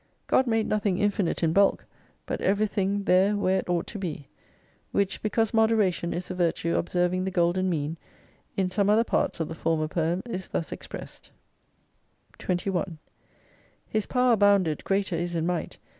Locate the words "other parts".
8.89-9.39